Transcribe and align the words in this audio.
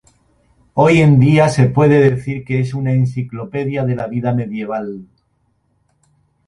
Hoy 0.73 0.99
en 1.01 1.19
día 1.19 1.47
se 1.49 1.67
puede 1.67 1.99
decir 1.99 2.43
que 2.43 2.59
es 2.59 2.73
una 2.73 2.91
enciclopedia 2.91 3.85
de 3.85 3.95
la 3.95 4.07
vida 4.07 4.33
medieval. 4.33 5.05